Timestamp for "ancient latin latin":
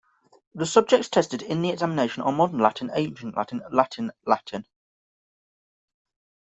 2.95-4.11